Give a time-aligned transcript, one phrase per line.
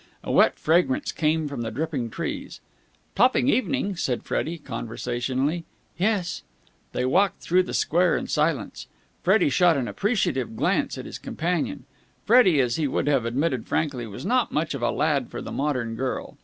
[0.23, 2.59] A wet fragrance came from the dripping trees.
[3.13, 5.63] "Topping evening!" said Freddie conversationally.
[5.95, 6.41] "Yes."
[6.91, 8.87] They walked through the square in silence.
[9.21, 11.85] Freddie shot an appreciative glance at his companion.
[12.25, 15.51] Freddie, as he would have admitted frankly, was not much of a lad for the
[15.51, 16.35] modern girl.